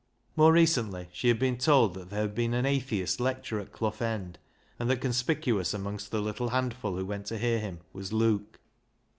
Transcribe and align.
More 0.35 0.51
recently 0.51 1.09
she 1.13 1.27
had 1.27 1.37
been 1.37 1.59
told 1.59 1.93
that 1.93 2.09
there 2.09 2.21
had 2.21 2.33
been 2.33 2.55
an 2.55 2.65
atheist 2.65 3.19
lecturer 3.19 3.59
at 3.61 3.71
Clough 3.71 3.97
End, 3.99 4.39
and 4.79 4.89
that 4.89 4.99
conspicuous 4.99 5.75
amongst 5.75 6.09
the 6.09 6.21
little 6.21 6.49
handful 6.49 6.95
who 6.97 7.05
went 7.05 7.27
to 7.27 7.37
hear 7.37 7.59
him 7.59 7.81
was 7.93 8.11
Luke. 8.11 8.59